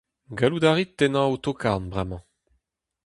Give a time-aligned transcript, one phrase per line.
[0.37, 2.23] Gallout a rit tennañ ho tokarn bremañ.